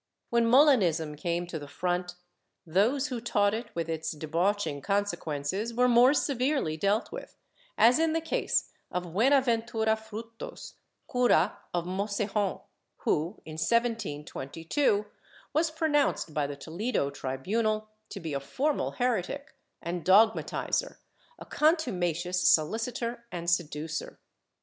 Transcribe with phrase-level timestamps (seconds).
[0.31, 2.15] When Molin ism came to the front,
[2.65, 7.37] those who taught it with its debauching consequences were more severely dealt with,
[7.77, 10.73] as in the case of Buenaventura Frutos,
[11.07, 12.61] cura of Mocejon,
[13.03, 15.05] who, in 1722,
[15.53, 20.97] was pro nounced by the Toledo tribunal to be a formal heretic and dog matizer,
[21.37, 24.19] a contumacious solicitor and seducer.